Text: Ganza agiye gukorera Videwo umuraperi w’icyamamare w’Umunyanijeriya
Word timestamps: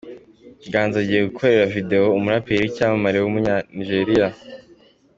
Ganza 0.71 0.97
agiye 1.01 1.21
gukorera 1.29 1.71
Videwo 1.73 2.07
umuraperi 2.17 2.61
w’icyamamare 2.63 3.17
w’Umunyanijeriya 3.19 4.27